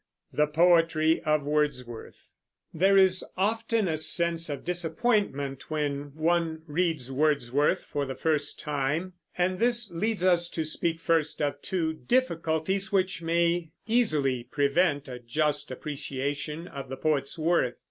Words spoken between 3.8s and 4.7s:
a sense of